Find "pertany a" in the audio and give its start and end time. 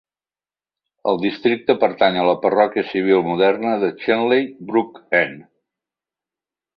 1.83-2.25